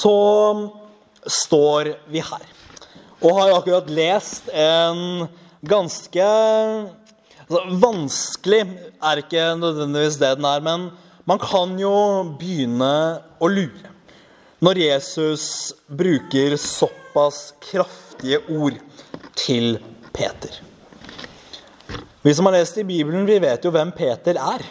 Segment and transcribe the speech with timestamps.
[0.00, 0.16] så
[1.26, 2.46] står vi her.
[3.20, 5.28] Og har akkurat lest en
[5.60, 8.62] ganske altså, Vanskelig
[9.02, 10.88] er ikke nødvendigvis det den er, men
[11.28, 11.92] man kan jo
[12.40, 12.92] begynne
[13.40, 13.90] å lure
[14.60, 15.44] når Jesus
[15.88, 18.76] bruker såpass kraftige ord
[19.38, 19.78] til
[20.12, 20.58] Peter.
[22.20, 24.66] Vi som har lest i Bibelen, vi vet jo hvem Peter er.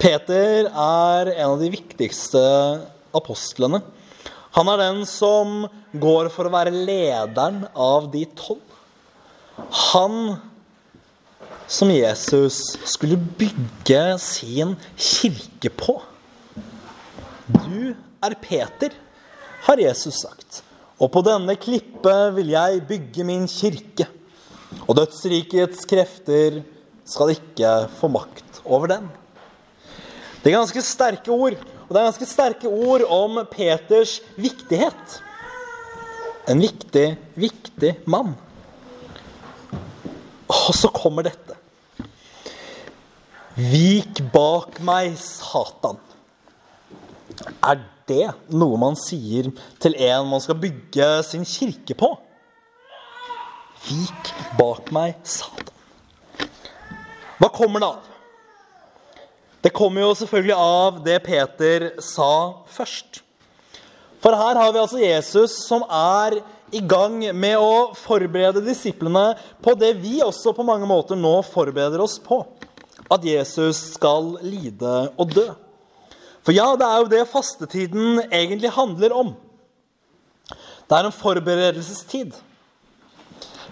[0.00, 2.42] Peter er en av de viktigste
[3.16, 3.80] apostlene.
[4.56, 5.64] Han er den som
[5.94, 8.64] går for å være lederen av de tolv.
[9.92, 10.40] Han
[11.70, 16.00] som Jesus skulle bygge sin kirke på.
[17.46, 18.90] Du er Peter,
[19.68, 20.64] har Jesus sagt.
[21.00, 24.08] Og på denne klippet vil jeg bygge min kirke.
[24.86, 26.60] Og dødsrikets krefter
[27.06, 27.70] skal ikke
[28.00, 29.06] få makt over den.
[30.40, 31.56] Det er ganske sterke ord,
[31.90, 35.16] og det er ganske sterke ord om Peters viktighet.
[36.46, 38.36] En viktig, viktig mann.
[40.46, 41.56] Og så kommer dette.
[43.58, 45.98] Vik bak meg, Satan.
[47.58, 49.50] Er det noe man sier
[49.82, 52.12] til en man skal bygge sin kirke på?
[53.88, 54.30] Vik
[54.62, 55.74] bak meg, Satan.
[57.42, 58.09] Hva kommer det av?
[59.60, 62.30] Det kommer jo selvfølgelig av det Peter sa
[62.72, 63.20] først.
[64.20, 66.40] For her har vi altså Jesus som er
[66.72, 72.00] i gang med å forberede disiplene på det vi også på mange måter nå forbereder
[72.04, 72.42] oss på.
[73.10, 75.48] At Jesus skal lide og dø.
[76.46, 79.34] For ja, det er jo det fastetiden egentlig handler om.
[80.88, 82.32] Det er en forberedelsestid.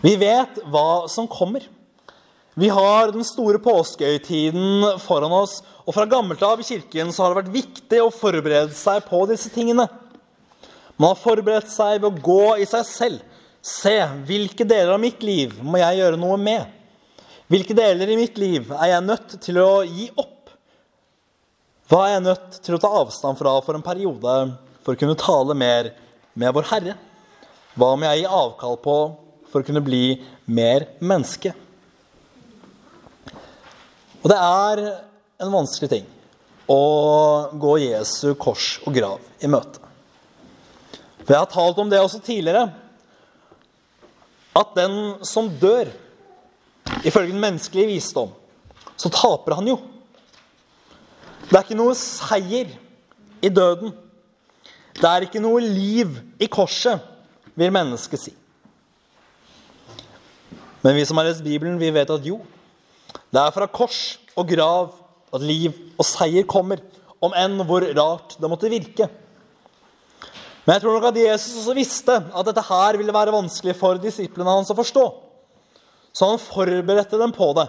[0.04, 1.64] Vi vet hva som kommer.
[2.58, 7.30] Vi har den store påskehøytiden foran oss, og fra gammelt av i kirken så har
[7.30, 9.84] det vært viktig å forberede seg på disse tingene.
[10.98, 13.20] Man har forberedt seg ved å gå i seg selv.
[13.62, 13.92] Se
[14.26, 16.66] hvilke deler av mitt liv må jeg gjøre noe med?
[17.46, 20.50] Hvilke deler i mitt liv er jeg nødt til å gi opp?
[21.86, 24.34] Hva er jeg nødt til å ta avstand fra for en periode
[24.82, 25.92] for å kunne tale mer
[26.34, 26.98] med vår Herre?
[27.78, 28.98] Hva må jeg gi avkall på
[29.46, 30.18] for å kunne bli
[30.50, 31.54] mer menneske?
[34.22, 34.84] Og det er
[35.38, 36.08] en vanskelig ting
[36.68, 36.80] å
[37.56, 39.80] gå Jesu kors og grav i møte.
[41.22, 42.66] For jeg har talt om det også tidligere.
[44.56, 44.94] At den
[45.28, 45.90] som dør,
[47.04, 48.32] ifølge den menneskelige visdom,
[48.98, 49.78] så taper han jo.
[51.48, 52.72] Det er ikke noe seier
[53.44, 53.92] i døden.
[54.98, 57.04] Det er ikke noe liv i korset,
[57.54, 58.34] vil mennesket si.
[60.82, 62.40] Men vi som har lest Bibelen, vi vet at jo,
[63.34, 64.92] det er fra kors og grav
[65.34, 66.80] at liv og seier kommer,
[67.20, 69.08] om enn hvor rart det måtte virke.
[70.64, 73.98] Men jeg tror nok at Jesus også visste at dette her ville være vanskelig for
[74.00, 75.04] disiplene hans å forstå.
[76.12, 77.66] Så han forberedte dem på det.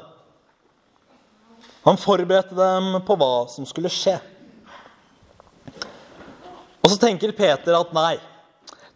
[1.87, 4.17] Han forberedte dem på hva som skulle skje.
[6.83, 8.17] Og så tenker Peter at nei,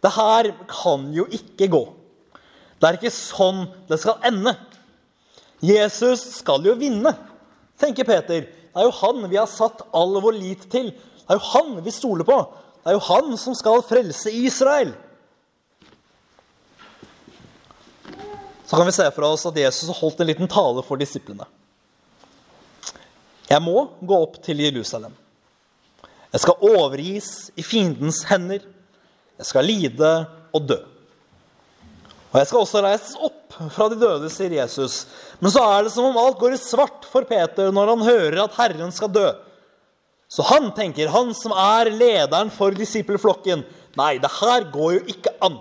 [0.04, 1.82] det her kan jo ikke gå.
[2.76, 4.52] Det er ikke sånn det skal ende.
[5.64, 7.14] Jesus skal jo vinne,
[7.80, 8.44] tenker Peter.
[8.44, 10.90] Det er jo han vi har satt all vår lit til.
[10.92, 12.38] Det er jo han vi stoler på.
[12.82, 14.92] Det er jo han som skal frelse Israel.
[18.64, 21.46] Så kan vi se for oss at Jesus holdt en liten tale for disiplene.
[23.48, 25.12] Jeg må gå opp til Jerusalem.
[26.32, 28.64] Jeg skal overgis i fiendens hender.
[29.38, 30.10] Jeg skal lide
[30.56, 30.80] og dø.
[32.34, 35.04] Og jeg skal også reises opp fra de døde, sier Jesus.
[35.38, 38.40] Men så er det som om alt går i svart for Peter når han hører
[38.42, 39.28] at Herren skal dø.
[40.26, 43.62] Så han tenker, han som er lederen for disippelflokken,
[43.94, 45.60] nei, det her går jo ikke an.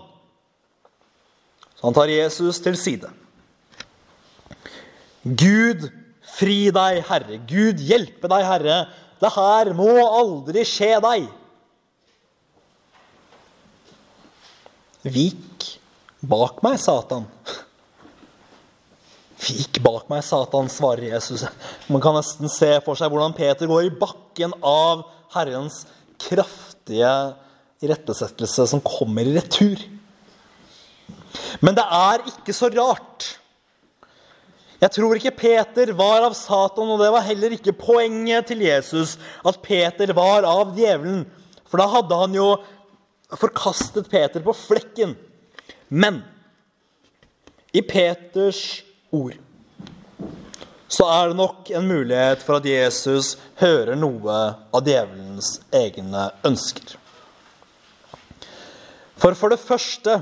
[1.77, 3.11] Så han tar Jesus til side.
[5.21, 5.85] Gud
[6.39, 7.37] fri deg, Herre.
[7.53, 8.81] Gud hjelpe deg, Herre.
[9.21, 11.29] Det her må aldri skje deg.
[15.05, 15.69] Vik
[16.23, 17.25] Bak meg, Satan.
[19.43, 21.43] Fik bak meg, Satan, svarer Jesus.
[21.91, 25.03] Man kan nesten se for seg hvordan Peter går i bakken av
[25.33, 25.81] Herrens
[26.21, 27.11] kraftige
[27.83, 29.81] irettesettelse som kommer i retur.
[31.59, 33.33] Men det er ikke så rart.
[34.79, 39.17] Jeg tror ikke Peter var av Satan, og det var heller ikke poenget til Jesus
[39.43, 41.25] at Peter var av djevelen.
[41.67, 42.49] For da hadde han jo
[43.39, 45.17] forkastet Peter på flekken.
[45.87, 46.21] Men
[47.73, 49.39] i Peters ord
[50.93, 54.35] så er det nok en mulighet for at Jesus hører noe
[54.69, 56.93] av djevelens egne ønsker.
[59.17, 60.19] For for det første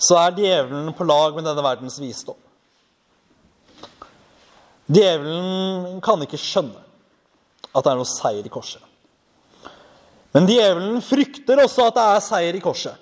[0.00, 2.38] så er djevelen på lag med denne verdens visdom.
[4.86, 6.82] Djevelen kan ikke skjønne
[7.76, 8.82] at det er noe seier i korset.
[10.36, 12.96] Men djevelen frykter også at det er seier i korset.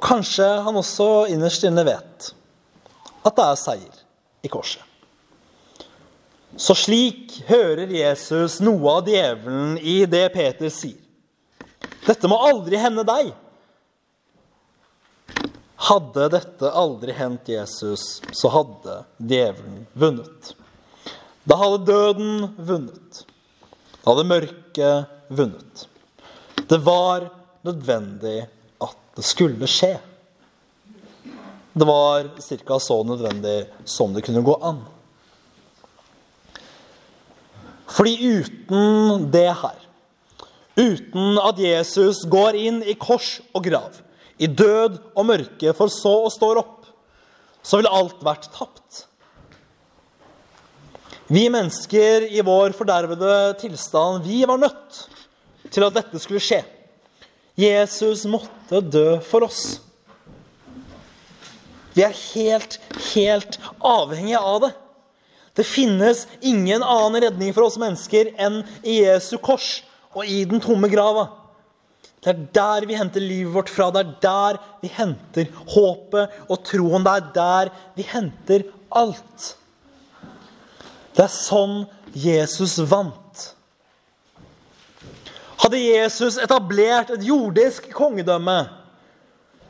[0.00, 2.30] Og kanskje han også innerst inne vet
[3.20, 3.96] at det er seier
[4.40, 4.80] i korset.
[6.56, 10.96] Så slik hører Jesus noe av djevelen i det Peter sier.
[12.06, 13.28] Dette må aldri hende deg.
[15.90, 20.54] Hadde dette aldri hendt Jesus, så hadde djevelen vunnet.
[21.44, 23.20] Da hadde døden vunnet.
[24.00, 25.84] Da hadde mørket vunnet.
[26.72, 27.28] Det var
[27.68, 28.48] nødvendig
[28.82, 29.94] at det skulle skje.
[31.72, 32.78] Det var ca.
[32.80, 34.80] så nødvendig som det kunne gå an.
[37.90, 39.78] Fordi uten det her,
[40.78, 43.98] uten at Jesus går inn i kors og grav,
[44.40, 46.88] i død og mørke, for så å stå opp,
[47.62, 49.04] så ville alt vært tapt.
[51.30, 55.04] Vi mennesker i vår fordervede tilstand, vi var nødt
[55.70, 56.62] til at dette skulle skje.
[57.60, 59.80] Jesus måtte dø for oss.
[61.96, 62.78] Vi er helt,
[63.12, 64.70] helt avhengige av det.
[65.58, 69.80] Det finnes ingen annen redning for oss mennesker enn i Jesu kors
[70.14, 71.26] og i den tomme grava.
[72.20, 73.88] Det er der vi henter livet vårt fra.
[73.92, 77.04] Det er der vi henter håpet og troen.
[77.06, 79.54] Det er der vi henter alt.
[81.16, 81.82] Det er sånn
[82.14, 83.19] Jesus vant.
[85.60, 88.58] Hadde Jesus etablert et jordisk kongedømme,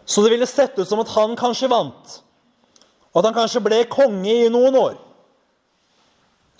[0.06, 2.20] så det ville sett ut som at han kanskje vant,
[3.10, 4.94] og at han kanskje ble konge i noen år,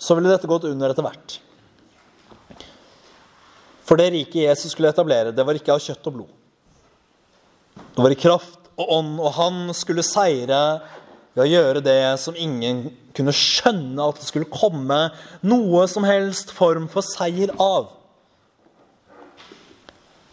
[0.01, 1.37] så ville dette gått under etter hvert.
[3.87, 6.35] For det riket Jesus skulle etablere, det var ikke av kjøtt og blod.
[7.95, 10.59] Det var i kraft og ånd, og han skulle seire
[11.35, 12.85] ved å gjøre det som ingen
[13.15, 14.99] kunne skjønne at det skulle komme
[15.47, 17.91] noe som helst form for seier av.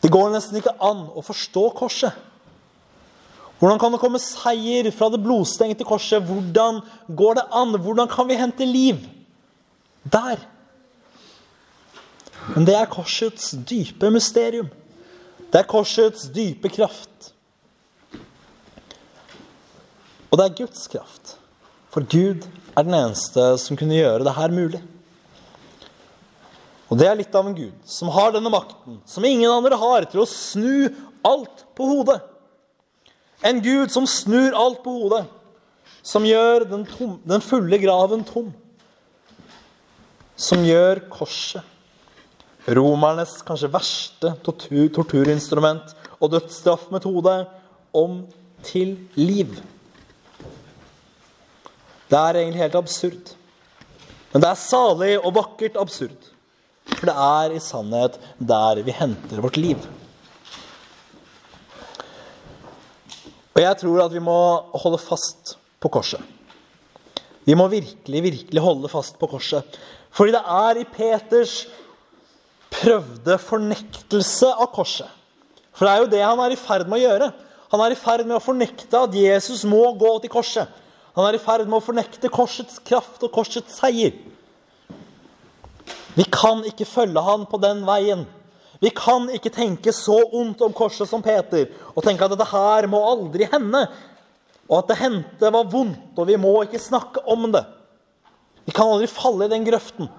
[0.09, 2.15] Det går nesten ikke an å forstå korset.
[3.61, 6.25] Hvordan kan det komme seier fra det blodstengte korset?
[6.25, 6.79] Hvordan
[7.13, 7.77] går det an?
[7.77, 9.03] Hvordan kan vi hente liv?
[10.09, 10.41] Der.
[12.55, 14.73] Men det er korsets dype mysterium.
[15.53, 17.35] Det er korsets dype kraft.
[20.31, 21.37] Og det er Guds kraft.
[21.93, 24.81] For Gud er den eneste som kunne gjøre det her mulig.
[26.89, 30.07] Og det er litt av en Gud som har denne makten, som ingen andre har,
[30.09, 30.89] til å snu
[31.27, 32.21] alt på hodet.
[33.45, 35.27] En Gud som snur alt på hodet.
[36.03, 38.49] Som gjør den, tom, den fulle graven tom.
[40.39, 41.67] Som gjør korset
[42.69, 47.35] romernes kanskje verste tortur, torturinstrument og dødsstraffmetode
[47.97, 48.21] om
[48.67, 49.55] til liv.
[52.09, 53.35] Det er egentlig helt absurd.
[54.33, 56.17] Men det er salig og vakkert absurd.
[56.99, 59.79] For det er i sannhet der vi henter vårt liv.
[63.55, 64.39] Og jeg tror at vi må
[64.83, 66.23] holde fast på korset.
[67.47, 69.79] Vi må virkelig, virkelig holde fast på korset.
[70.15, 71.63] Fordi det er i Peters
[72.75, 75.09] prøvde fornektelse av korset.
[75.75, 77.31] For det er jo det han er i ferd med å gjøre.
[77.73, 80.67] Han er i ferd med å fornekte at Jesus må gå til korset.
[81.17, 84.15] Han er i ferd med å fornekte korsets kraft og korsets seier.
[86.19, 88.25] Vi kan ikke følge han på den veien.
[88.83, 92.89] Vi kan ikke tenke så ondt om korset som Peter og tenke at dette her
[92.91, 93.85] må aldri hende.
[94.69, 97.63] Og at det hendte var vondt, og vi må ikke snakke om det.
[98.67, 100.11] Vi kan aldri falle i den grøften.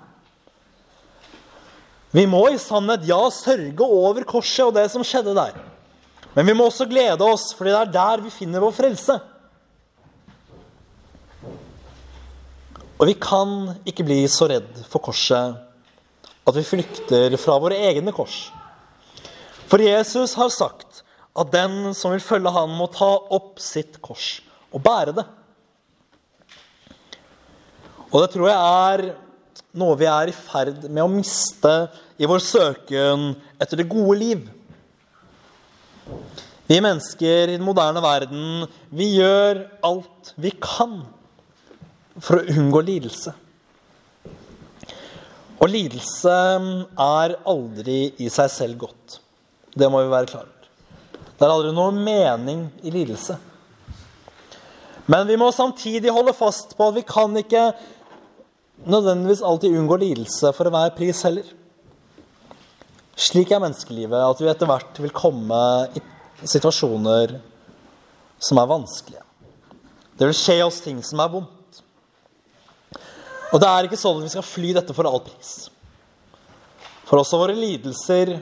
[2.15, 5.59] Vi må i sannhet, ja, sørge over korset og det som skjedde der.
[6.33, 9.19] Men vi må også glede oss, fordi det er der vi finner vår frelse.
[12.99, 15.68] Og vi kan ikke bli så redd for korset
[16.49, 18.49] at vi flykter fra våre egne kors.
[19.69, 21.03] For Jesus har sagt
[21.39, 24.39] at den som vil følge han må ta opp sitt kors
[24.73, 25.25] og bære det.
[28.09, 29.03] Og det tror jeg er
[29.77, 31.73] noe vi er i ferd med å miste
[32.17, 34.47] i vår søken etter det gode liv.
[36.69, 40.99] Vi mennesker i den moderne verden, vi gjør alt vi kan
[42.21, 43.33] for å unngå lidelse.
[45.59, 49.19] Og lidelse er aldri i seg selv godt.
[49.75, 50.55] Det må vi være klar over.
[51.39, 53.37] Det er aldri noen mening i lidelse.
[55.09, 57.69] Men vi må samtidig holde fast på at vi kan ikke
[58.87, 61.47] nødvendigvis alltid unngå lidelse for enhver pris heller.
[63.19, 65.61] Slik er menneskelivet at vi etter hvert vil komme
[65.95, 66.03] i
[66.47, 67.39] situasjoner
[68.39, 69.23] som er vanskelige.
[70.15, 71.58] Det vil skje oss ting som er vondt.
[73.49, 75.53] Og det er ikke sånn at vi skal fly dette for all pris.
[77.09, 78.35] For også våre lidelser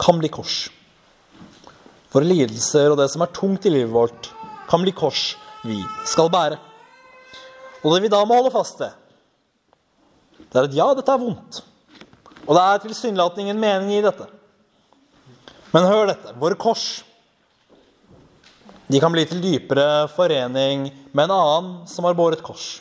[0.00, 0.64] kan bli kors.
[2.10, 4.32] Våre lidelser og det som er tungt i livet vårt,
[4.70, 6.58] kan bli kors vi skal bære.
[7.84, 8.96] Og det vi da må holde fast ved,
[10.50, 11.60] det er at ja, dette er vondt.
[12.48, 14.26] Og det er tilsynelatende ingen mening i dette.
[15.70, 16.34] Men hør dette.
[16.40, 17.04] Våre kors
[18.90, 22.80] de kan bli til dypere forening med en annen som har båret kors.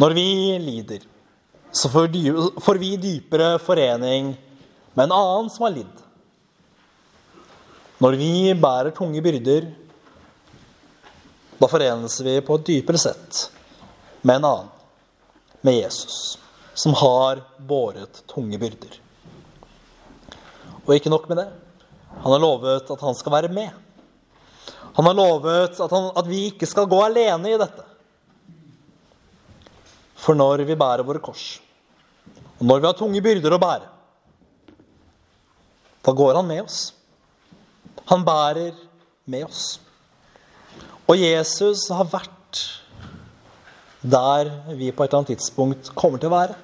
[0.00, 1.02] Når vi lider,
[1.72, 4.30] så får vi dypere forening
[4.94, 5.98] med en annen som har lidd.
[8.00, 9.66] Når vi bærer tunge byrder,
[11.60, 13.42] da forenes vi på et dypere sett
[14.24, 14.72] med en annen,
[15.60, 16.38] med Jesus,
[16.72, 18.96] som har båret tunge byrder.
[20.86, 21.48] Og ikke nok med det.
[22.24, 23.68] Han har lovet at han skal være med.
[24.96, 27.89] Han har lovet at, han, at vi ikke skal gå alene i dette.
[30.20, 31.58] For når vi bærer våre kors,
[32.60, 33.88] og når vi har tunge byrder å bære,
[36.04, 36.80] da går han med oss.
[38.10, 38.76] Han bærer
[39.30, 39.78] med oss.
[41.08, 42.64] Og Jesus har vært
[44.00, 46.56] der vi på et eller annet tidspunkt kommer til å være.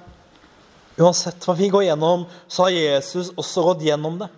[0.96, 4.30] Uansett hva vi går gjennom, så har Jesus også gått gjennom det.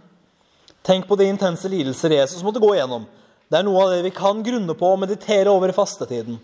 [0.83, 3.05] Tenk på de intense lidelser Jesus måtte gå gjennom.
[3.49, 6.39] Det er noe av det vi kan grunne på og meditere over i fastetiden.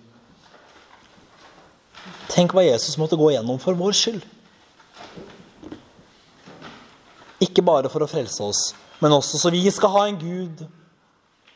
[2.34, 4.24] Tenk hva Jesus måtte gå gjennom for vår skyld.
[7.44, 8.62] Ikke bare for å frelse oss,
[8.98, 10.64] men også så vi skal ha en Gud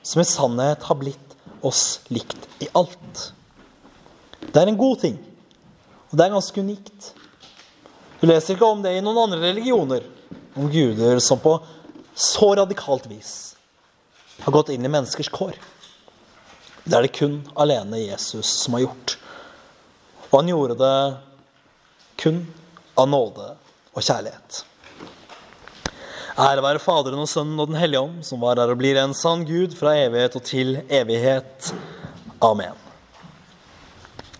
[0.06, 1.34] som i sannhet har blitt
[1.66, 3.32] oss likt i alt.
[4.38, 5.18] Det er en god ting,
[6.08, 7.12] og det er ganske unikt.
[8.20, 10.06] Du leser ikke om det i noen andre religioner,
[10.58, 11.56] om guder som på
[12.18, 13.32] så radikalt vis
[14.44, 15.58] har gått inn i menneskers kår.
[16.84, 19.18] Det er det kun alene Jesus som har gjort.
[20.28, 20.96] Og han gjorde det
[22.20, 22.42] kun
[22.98, 23.52] av nåde
[23.94, 24.64] og kjærlighet.
[26.38, 29.16] Ære være Faderen og Sønnen og Den hellige ånd, som var der og blir en
[29.16, 31.72] sann Gud fra evighet og til evighet.
[32.44, 32.87] Amen.